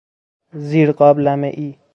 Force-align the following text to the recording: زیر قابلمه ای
زیر 0.67 0.91
قابلمه 0.99 1.49
ای 1.57 1.69